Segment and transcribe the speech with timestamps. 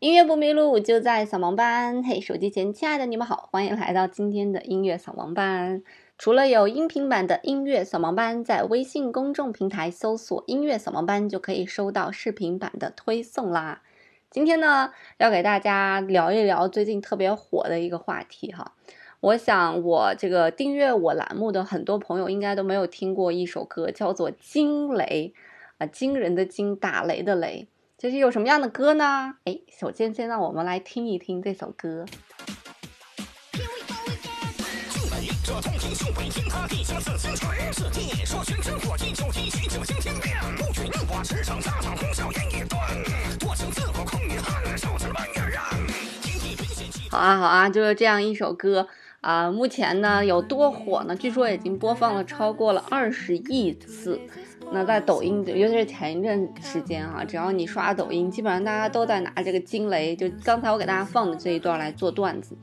[0.00, 2.02] 音乐不迷路，就在扫盲班。
[2.02, 5.82] 嘿，手机前亲爱的你们好，欢迎来到今天的音乐扫盲班。
[6.16, 13.82] 除了有音频版的音乐扫盲班，在微信公众平台搜索“音乐扫盲班”就可以收到视频版的推送啦。
[14.30, 18.72] 今天呢，要给大家聊一聊最近特别火的一个话题哈。
[19.20, 25.34] 我想，我这个订阅我栏目的很多朋友应该都没有听过一首歌，叫做《惊雷》
[25.76, 27.68] 啊，惊人的惊，打雷的雷。
[28.02, 29.34] 这是有什么样的歌呢？
[29.44, 32.06] 哎，首先先让我们来听一听这首歌。
[47.10, 48.88] 好啊，好啊，就是这样一首歌
[49.20, 49.52] 啊。
[49.52, 51.14] 目前呢有多火呢？
[51.14, 54.18] 据说已经播放了超过了二十亿次。
[54.72, 62.56] 那在抖音，尤其是前一阵时间啊，只要你刷抖音，基本上大家都在拿这个惊雷，就刚才我给大家放的这一段来做段子。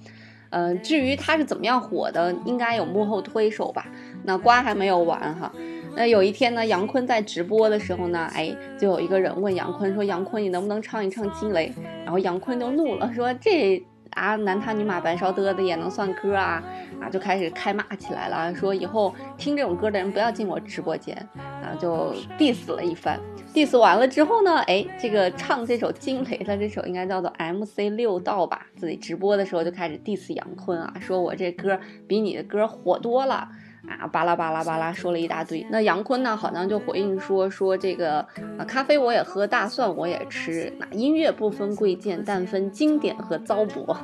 [0.49, 3.85] 嗯，至于它是怎么样火的，应该有幕后推手吧。
[4.23, 5.51] 那瓜还没有完哈。
[5.95, 11.73] 那有一天呢，杨坤在直播的时候呢，哎，就有一个人问杨坤说：“杨坤，你能不能唱一唱惊雷？”
[12.05, 13.83] 然后杨坤就怒了，说：“这。”
[14.17, 16.63] 啊，男他女马白烧嘚的也能算歌啊？
[16.99, 23.19] 啊，就开始开骂起来了，说以后听这种歌的人不要进我直播间，啊，就 diss 了一番。
[23.53, 33.47] diss 完了之后呢，哎，这个唱这首惊雷的这首应该叫做 MC 六道吧，自己直播的时候就开始 diss 杨坤啊，说我这歌比你的歌火多了。
[33.85, 35.65] 啊，巴拉巴拉巴拉说了一大堆。
[35.69, 38.25] 那杨坤呢，好像就回应说说这个，
[38.67, 40.73] 咖啡我也喝，大蒜我也吃。
[40.77, 43.95] 那音乐不分贵贱，但分经典和糟粕。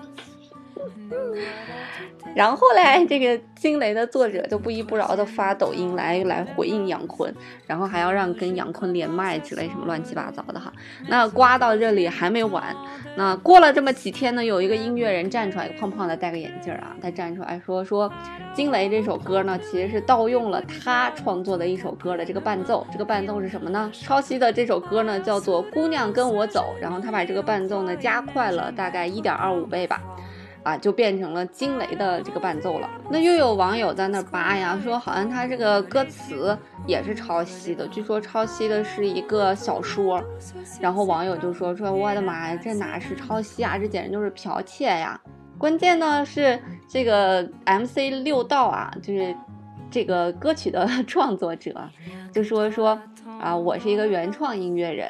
[2.36, 7.32] 然后嘞，这个惊雷的作者就不依不饶的发抖音来来回应杨坤，
[7.68, 10.74] 然后还要让跟杨坤连麦之类什么乱七八糟的哈。
[11.08, 12.76] 那刮到这里还没完，
[13.16, 18.12] 那过了这么几天呢，有一个音乐人站出来，胖胖的戴个眼镜啊，他站出来说说，
[18.56, 23.92] 惊雷这首歌呢，其实是盗用了他创作的一首歌的这个伴奏，这个伴奏是什么呢？
[23.94, 30.02] 抄袭的这首歌呢叫做《姑娘跟我走》，然后他把这个伴奏呢加快了大概一点二五倍吧。
[30.64, 32.90] 啊，就变成了惊雷的这个伴奏了。
[33.10, 36.58] 那又有网友在那扒呀，说好像他这个歌词
[36.88, 40.24] 也是抄袭的，据说抄袭的是一个小说。
[40.80, 45.20] 然后网友就说说，我的妈呀，这哪是抄袭啊，这简直就是剽窃呀！
[45.58, 49.36] 关键呢是这个 MC 六道啊，就是
[49.92, 51.74] 这个歌曲的创作者，
[52.32, 53.00] 就说说。
[53.44, 55.10] 啊，我是一个原创音乐人，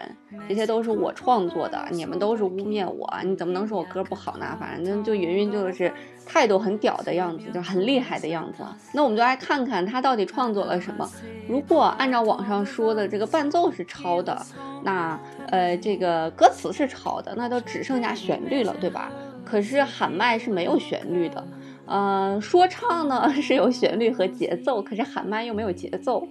[0.50, 4.58] 这些都是我创作的，你们都是污蔑我，你怎么能说我歌不好呢？
[4.60, 5.94] 反正就云云就是
[6.26, 8.64] 态度很屌的样子，就很厉害的样子。
[8.92, 11.08] 那我们就来看看他到底创作了什么。
[11.48, 14.44] 如果按照网上说的这个伴奏是抄的，
[14.84, 15.20] 那
[15.50, 19.12] 呃这个歌词是抄的，那都只剩下旋律了，对吧？
[19.46, 21.48] 可是喊麦是没有旋律的，
[21.86, 26.28] 呃，说唱呢 是有旋律和节奏，可是喊麦又没有节奏。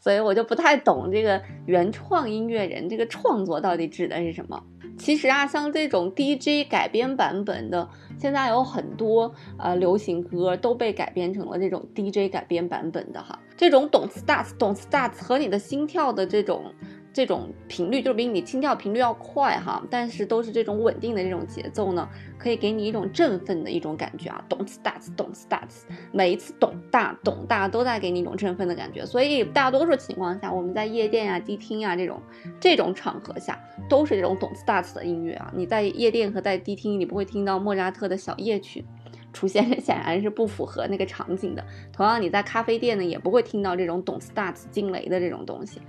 [0.00, 4.62] 所以我就不太懂这个原创音乐人这个创作到底指的是什么。
[4.96, 7.88] 其实啊，像这种 DJ 改编版本的，
[8.18, 13.38] 现在有很多呃流行歌都被改编成了这种 DJ 改编版本的哈。
[13.56, 16.72] 这种懂 starts 懂 Start 和你的心跳的这种。
[17.18, 22.08] 这种频率就是比你心跳频率要快哈，但是都是这种稳定的这种节奏呢，
[22.38, 24.40] 可以给你一种振奋的一种感觉啊。
[24.48, 29.04] 咚次大次，咚次大次，每一次咚大咚大都在给你一种振奋的感觉。
[29.04, 32.22] 所以大多数情况下，我们在夜店呀、迪厅呀这种
[32.60, 33.58] 这种场合下，
[33.88, 35.52] 都是这种咚次大次的音乐啊。
[35.52, 38.84] 你在夜店和在迪厅，你不会听到莫扎特的小夜曲
[39.32, 41.64] 出现，这显然是不符合那个场景的。
[41.92, 45.80] 同样，你在咖啡店呢，也不会听到这种咚次大次惊雷的这种东西。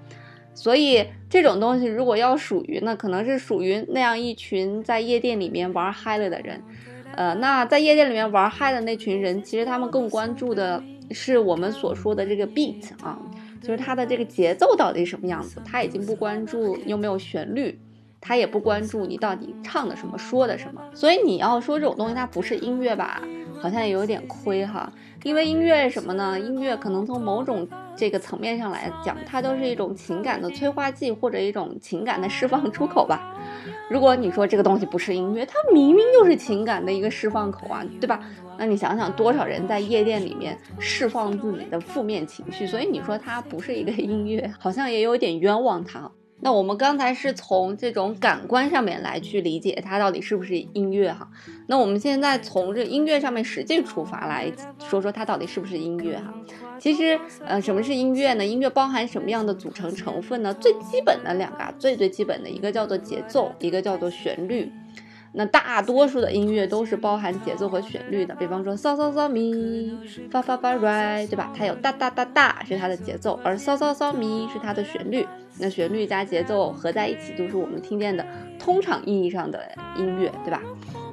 [0.53, 6.61] 所以这种东西如果要属于，那可能是属于那样一群在夜店里面玩嗨了的人，
[7.15, 13.17] 呃，那在夜店里面玩嗨的那群人，其实他们更关注的是我们所说的这个 beat 啊，
[13.61, 17.79] 就是它的这个节奏到底什么样子，他已经不关注你有没有旋律，
[18.19, 20.81] 他也不关注你到底唱的什么说的什么。
[20.93, 23.21] 所以你要说这种东西它不是音乐吧，
[23.61, 24.91] 好像也有点亏哈。
[25.23, 26.39] 因为音乐什么呢？
[26.39, 27.67] 音乐可能从某种
[27.99, 33.35] 这个层面上来讲，它都是一种情感的催化剂或者一种情感的释放出口吧。
[33.89, 38.21] 如果你说这个东西不是音乐，它明明就是情感的一个释放口啊，对吧？
[38.57, 46.09] 那你想想，多少人在夜店里面释放自己的负面情绪，所以你说它不是一个音乐，好像也有点冤枉它。
[46.41, 51.29] 那我们刚才是从这种感官上面来去理解它到底是不是音乐哈。
[51.67, 54.51] 那我们现在从这音乐上面实际出发来
[54.89, 56.33] 说说它到底是不是音乐哈。
[56.79, 58.45] 其实，呃，什么是音乐呢？
[58.45, 60.53] 音乐包含什么样的组成成分呢？
[60.53, 64.71] 最基本的两个，最最基本的一个叫做节奏，一个叫做旋律。
[65.31, 69.95] 那大多数的音乐都是包含节奏和旋律的，比方说嗦嗦嗦咪
[70.31, 71.51] 发发发来，对吧？
[71.55, 75.27] 它有哒哒哒哒是它的节奏，而嗦嗦嗦咪是它的旋律。
[75.59, 78.25] 那旋律加节奏合在一起，就是我们听见的
[78.57, 79.61] 通常意义上的
[79.97, 80.61] 音乐，对吧？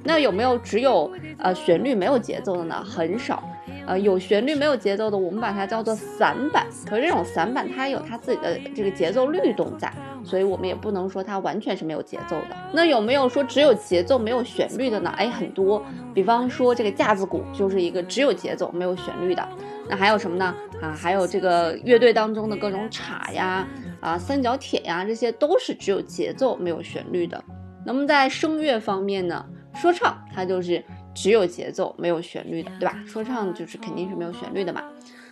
[0.05, 2.83] 那有没有只有呃旋律没有节奏的呢？
[2.85, 3.43] 很少。
[3.89, 6.67] 呃，有旋律没有节奏的，我们把它叫做散板。
[6.89, 9.93] 可是这种散板它有它自己的这个节奏律动在，
[10.26, 12.56] 所以我们也不能说它完全是没有节奏的。
[12.73, 15.11] 那有没有说只有节奏没有旋律的呢？
[15.17, 15.82] 哎，很多。
[16.12, 19.49] 比方说这个架子鼓就是一个只有节奏没有旋律的。
[19.88, 20.55] 那还有什么呢？
[20.82, 23.67] 啊，还有这个乐队当中的各种镲呀、
[24.00, 27.43] 啊三角铁呀，这些都是只有节奏没有旋律的。
[27.84, 30.84] 那么在声乐方面呢，说唱它就是。
[31.19, 32.94] 只有节奏没有旋律的，对吧？
[33.06, 34.82] 说唱就是肯定是没有旋律的嘛。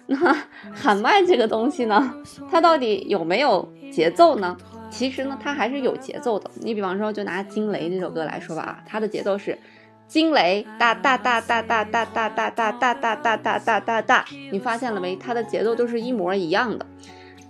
[0.06, 0.16] 那
[0.72, 2.14] 喊麦这个东西呢，
[2.50, 4.56] 它到底有没有节奏呢？
[4.94, 6.48] 其实呢，它还是有节奏的。
[6.60, 9.58] 你比方说，就拿《惊雷》这首歌来说吧啊，它的节奏是
[10.06, 14.24] 惊雷哒哒哒哒哒哒哒哒哒哒哒哒哒哒哒哒。
[14.52, 15.16] 你发现了没？
[15.16, 16.86] 它的节奏都是一模一样的。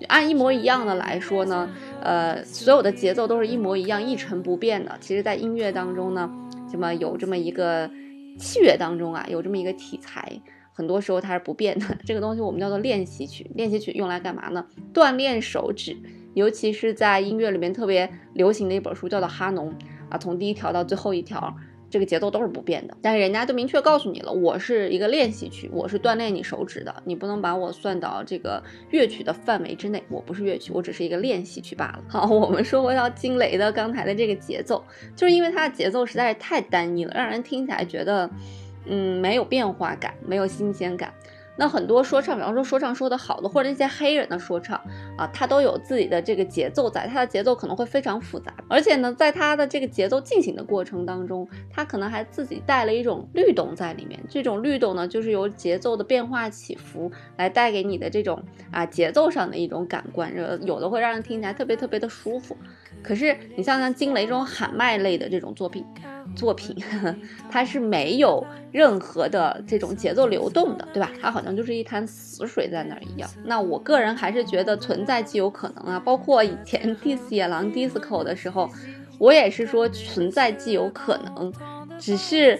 [0.09, 1.71] 按一模一样的来说呢，
[2.03, 4.97] 呃，所有的节奏都是一模一样、一成不变的。
[5.01, 6.31] 其实，在音乐当中呢，
[6.71, 7.91] 什么有这么一个。
[8.37, 10.29] 器乐当中啊，有这么一个题材，
[10.73, 11.87] 很多时候它是不变的。
[12.05, 13.49] 这个东西我们叫做练习曲。
[13.55, 14.67] 练习曲用来干嘛呢？
[14.93, 15.97] 锻炼手指，
[16.35, 19.71] 尤其是在音乐里面特别流行的一本书叫做《哈农》
[20.11, 21.55] 啊，从第一条到最后一条。
[21.91, 28.61] 这个节奏都是不变的，但是人家都明确告诉你了，我是一个练习曲，我是锻炼你手指的，你不能把我算到这个
[28.91, 32.03] 乐曲的范围之内，我不是乐曲，我只是一个练习曲罢了。
[32.11, 34.83] 好，我们说回到惊雷的刚才的这个节奏，
[35.15, 38.29] 就是因为它的节奏实在是太单一了，让人听起来觉得，
[38.87, 41.15] 嗯，没有变化感，没有新鲜感。
[41.57, 44.77] 那很多说唱，比方说说唱说的好的，或者那些黑人的说唱
[45.17, 54.19] 啊，他都有自己的这个节奏在，他的节奏可能会非常复杂，而且呢，在他的这个节奏进行的过程当中，他可能还自己带了一种律动在里面。
[54.29, 58.43] 这种律动呢，就是由节奏的变化起伏来带给你的这种
[58.73, 60.33] 啊节奏上的一种感官，
[60.67, 62.57] 有的会让人听起来特别特别的舒服。
[63.05, 65.85] 可是你像像惊雷这种喊麦类的这种作品。
[66.35, 66.75] 作品，
[67.51, 71.13] 它是没有任何的这种节奏流动的，对吧？
[71.21, 73.31] 它好像就是一滩死水在那儿一样。
[73.45, 76.01] 那我个人还是觉得存在即有可能啊。
[76.01, 78.69] 包括以前 dis 野狼 Disco 的时候，
[79.19, 81.53] 我也是说存在即有可能。
[82.01, 82.59] 只是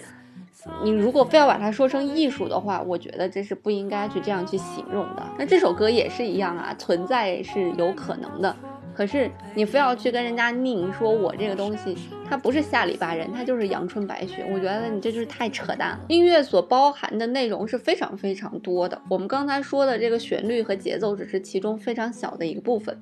[0.83, 5.23] 你如果非要把它说成艺术的话，我觉得这是不应该去这样去形容的。
[5.39, 8.55] 那这首歌也是一样啊，存在是有可能的。
[8.95, 11.97] 可是你非要去跟人家拧，说我这个东西
[12.27, 14.47] 它不是下里巴人，它就是阳春白雪。
[14.53, 15.99] 我觉得你这就是太扯淡了。
[16.07, 18.99] 音乐所包含的内容是非常非常多的。
[19.09, 22.99] 我们刚才说的这个旋律和节奏只是其中非常小的一个部分。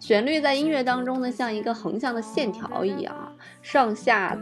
[0.00, 4.36] 旋律在音乐当中呢，像一个横向的线条一样，上下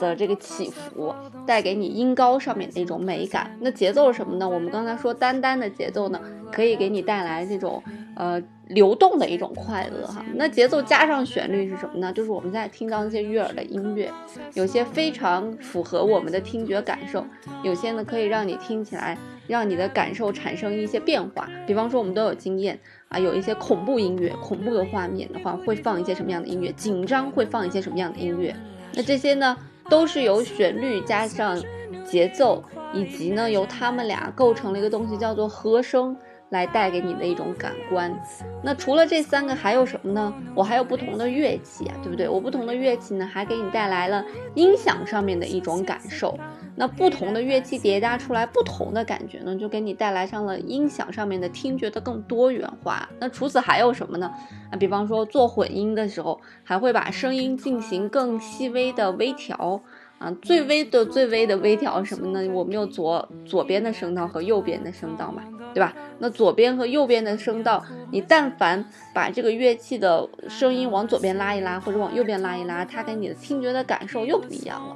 [0.00, 1.14] 的这个起伏
[1.46, 3.56] 带给你音高上面的一种美感。
[3.60, 4.48] 那节奏是什么呢？
[4.48, 6.20] 我们刚才说单单的节奏呢，
[6.50, 7.82] 可以给你带来这种
[8.16, 8.42] 呃。
[8.70, 12.12] 流动的一种快乐哈，那节奏加上旋律是什么呢？
[12.12, 14.08] 就是我们在听到那些悦耳的音乐，
[14.54, 17.26] 有些非常符合我们的听觉感受，
[17.64, 19.18] 有些呢可以让你听起来，
[19.48, 21.48] 让你的感受产生一些变化。
[21.66, 26.70] 比方说我们都有经验啊，有一些恐怖音乐、恐怖的画面的话，会放一些什么样的音乐？
[26.74, 28.54] 紧张会放一些什么样的音乐？
[28.94, 29.56] 那这些呢，
[29.90, 31.60] 都是由旋律加上
[32.06, 36.16] 节奏，以及呢由他们俩构成了一个东西，叫做和声。
[36.50, 38.12] 来带给你的一种感官。
[38.60, 40.34] 那除了这三个，还有什么呢？
[40.52, 42.28] 我还有不同的乐器啊，对不对？
[42.28, 44.24] 我不同的乐器呢，还给你带来了
[44.56, 46.36] 音响上面的一种感受。
[46.76, 53.08] 那不同的乐器叠加出来不同的感觉呢，就给你带来上了音响上面的听觉的更多元化。
[53.18, 54.32] 那除此还有什么呢？
[54.70, 59.80] 啊，比方说做混音的时候，还会把声音进行更细微的微调。
[60.18, 62.46] 啊，最微的最微的微调什么呢？
[62.52, 65.94] 我们有左左边的声道和右边的声道嘛，对吧？
[66.18, 68.84] 那左边和右边的声道，你但凡
[69.14, 74.94] 把这个乐器的声音往左边拉一拉，或者往右边拉一拉，它给你的听觉的感受又不一样了。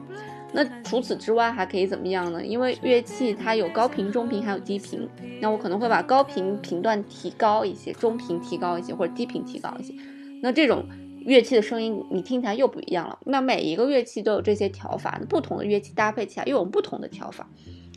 [0.55, 2.43] 那除此之外还可以怎么样呢？
[2.43, 5.07] 因为乐器它有高频、中频还有低频，
[5.41, 9.93] 那我可能会把高频频段提高一些，中频提高一些，或者低频提高一些。
[10.41, 10.87] 那这种。
[11.27, 13.19] 乐器的声音你听起来又不一样了。
[13.25, 17.49] 那每一个乐器都有这些调法，不同的乐器搭配起来又有不同的调法。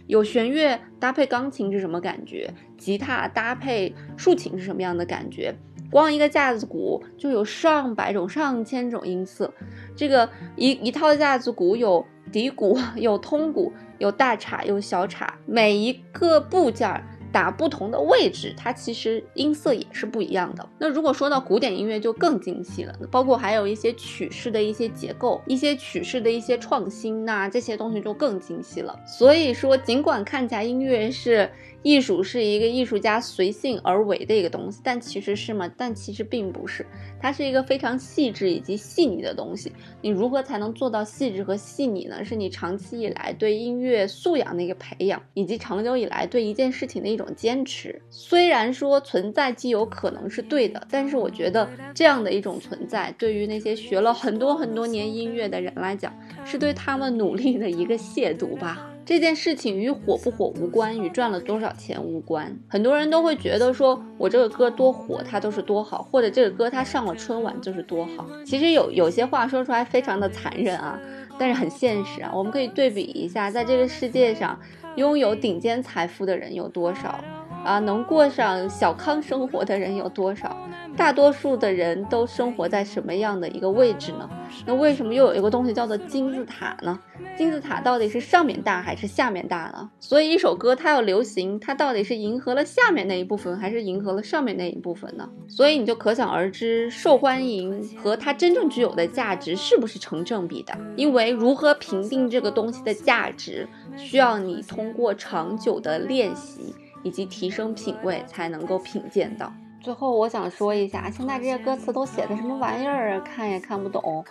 [0.05, 2.49] 有弦乐搭配钢琴是什么感觉？
[2.77, 5.53] 吉他搭配竖琴是什么样的感觉？
[5.91, 9.53] 光一个架子鼓就有上百种、上千种音色。
[9.93, 17.03] 这个一一套架子鼓有底鼓、 有通鼓、有大叉、有小叉，每一个部件。
[17.29, 20.67] 打不同的位置，它其实音色也是不一样的。
[20.79, 28.97] 那如果说到古典音乐，就更精细了，包括还有一些曲式的一些结构，一些曲式的一些创新呐，这些东西就更精细了。
[29.05, 31.51] 所以说，尽管看起来音乐是。
[31.87, 35.71] 艺术是一个艺术家随性而为的一个东西，但其实是吗？
[35.77, 36.85] 但其实并不是，
[37.17, 39.71] 它是一个非常细致以及细腻的东西。
[40.01, 42.25] 你如何才能做到细致和细腻呢？
[42.25, 48.01] 是你长期以来对音乐素养的一个培养，以及长久以来对一件事情的一种坚持。
[48.09, 56.13] 虽然说存在既有可能是对的，但是我觉得这样的一种存在，对于那些学了很多很多年音乐的人来讲，
[56.43, 58.93] 是对他们努力的一个亵渎吧。
[59.07, 62.59] 这件事情与火不火无关，与赚了多少钱无关。
[62.67, 68.27] 很多人都会觉得说，我这个歌多火，它都是多好，或者这个歌它上了春晚就是多好。
[68.45, 70.99] 其实有有些话说出来非常的残忍啊，
[71.39, 72.29] 但是很现实啊。
[72.35, 74.59] 我们可以对比一下，在这个世界上，
[74.97, 77.23] 拥有顶尖财富的人有多少？
[77.67, 80.55] 啊，能过上小康生活的人有多少？
[80.95, 84.27] 大多数的人都生活在什么样的一个位置呢？
[84.65, 86.97] 那为什么又有一个东西叫做金字塔呢？
[87.37, 89.89] 金字塔到底是上面大还是下面大呢？
[89.99, 95.27] 所以一首歌它要流行，它到底是迎合了下面那一部分，还是迎合了上面那一部分呢？
[95.49, 100.73] 所以你就可想而知，受欢迎和它真正具有的价值是不是成正比的？
[100.95, 106.73] 因为如何评定这个东西的价值，需要你通过长久的练习。
[107.07, 109.49] 以及提升品味才能够品鉴到。
[109.79, 113.19] 最后，我想说一下，现在这些歌词都写的什么玩意儿啊？
[113.21, 114.25] 看也看不懂。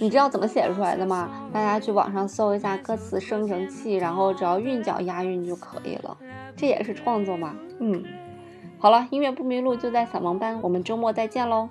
[0.00, 1.30] 你知道怎么写出来的吗？
[1.52, 6.16] 大家去网上搜一下歌词生成器，然后只要韵脚押韵就可以了。
[6.56, 7.54] 这也是创作吗？
[7.78, 8.02] 嗯。
[8.78, 11.68] 好了，音乐不迷路就在小盲班，我们周末再见喽。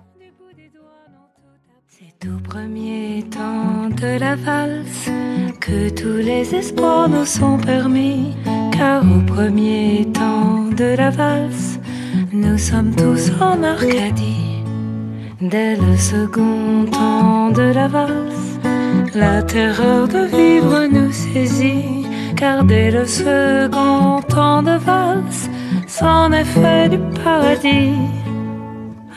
[10.76, 11.80] De la valse,
[12.34, 14.64] nous sommes tous en Arcadie.
[15.40, 18.60] Dès le second temps de la valse,
[19.14, 22.06] la terreur de vivre nous saisit,
[22.36, 25.50] car dès le second temps de valse,
[25.88, 27.94] c'en est fait du paradis.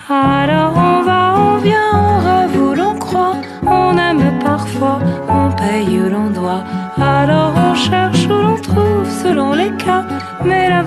[0.08, 3.36] Alors on va, on vient, on rêve où l'on croit,
[3.66, 6.64] on aime parfois, on paye où l'on doit.
[6.96, 10.04] Alors on cherche où l'on trouve selon les cas,
[10.44, 10.82] mais la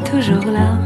[0.00, 0.78] toujours là.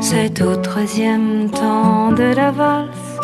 [0.00, 3.20] C'est au troisième temps de la valse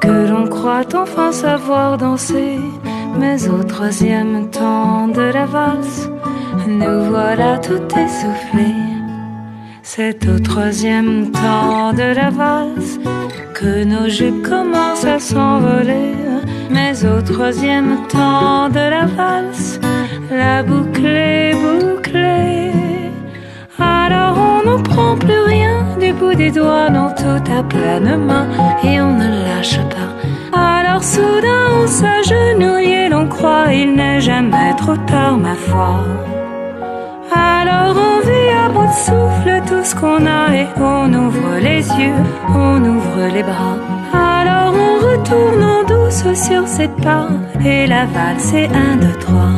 [0.00, 2.58] que l'on croit enfin savoir danser.
[3.18, 6.08] Mais au troisième temps de la valse,
[6.66, 8.82] nous voilà tout essoufflés.
[9.82, 12.98] C'est au troisième temps de la valse
[13.54, 16.31] que nos jupes commencent à s'envoler.
[16.72, 19.78] Mais au troisième temps de la valse,
[20.30, 22.72] la boucle est bouclée.
[23.78, 28.46] Alors on n'en prend plus rien du bout des doigts, non tout à pleine main
[28.84, 30.12] et on ne lâche pas.
[30.58, 36.00] Alors soudain on s'agenouille et l'on croit il n'est jamais trop tard ma foi.
[37.34, 41.82] Alors on vit à bout de souffle tout ce qu'on a et on ouvre les
[42.00, 43.76] yeux, on ouvre les bras.
[44.12, 45.71] Alors on retourne
[46.12, 47.28] sur cette pas
[47.64, 49.56] et la valse est un, deux, trois.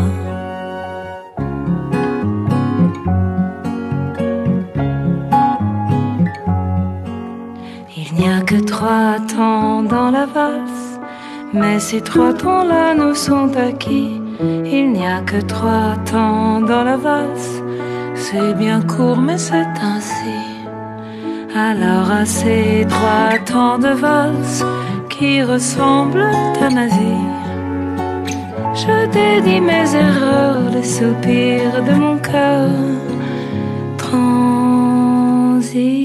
[7.96, 11.00] Il n'y a que trois temps dans la valse,
[11.52, 14.20] mais ces trois temps-là nous sont acquis.
[14.40, 17.62] Il n'y a que trois temps dans la valse
[18.14, 20.38] c'est bien court, mais c'est ainsi.
[21.56, 24.64] Alors à ces trois temps de valse
[25.24, 26.34] qui ressemblent
[26.66, 27.24] à ma vie,
[28.82, 32.70] je dédie mes erreurs, les soupirs de mon cœur
[34.02, 36.03] transi.